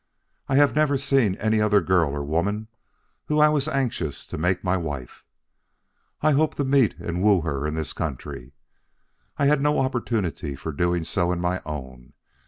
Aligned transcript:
I 0.49 0.55
have 0.55 0.73
never 0.75 0.97
seen 0.97 1.35
any 1.35 1.61
other 1.61 1.79
girl 1.79 2.09
or 2.15 2.23
woman 2.23 2.69
whom 3.25 3.39
I 3.39 3.49
was 3.49 3.67
anxious 3.67 4.25
to 4.25 4.35
make 4.39 4.63
my 4.63 4.75
wife. 4.75 5.23
I 6.23 6.31
hoped 6.31 6.57
to 6.57 6.63
meet 6.65 6.97
and 6.97 7.21
woo 7.21 7.41
her 7.41 7.67
in 7.67 7.75
this 7.75 7.93
country. 7.93 8.53
I 9.37 9.45
had 9.45 9.61
no 9.61 9.77
opportunity 9.77 10.55
for 10.55 10.71
doing 10.71 11.03
so 11.03 11.31
in 11.31 11.39
my 11.39 11.61
own. 11.67 12.13